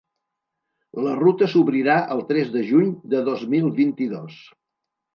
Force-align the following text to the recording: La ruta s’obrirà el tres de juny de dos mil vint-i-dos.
La 1.07 1.11
ruta 1.19 1.51
s’obrirà 1.51 1.99
el 2.17 2.25
tres 2.33 2.51
de 2.57 2.65
juny 2.73 2.91
de 3.15 3.23
dos 3.31 3.49
mil 3.55 3.73
vint-i-dos. 3.85 4.45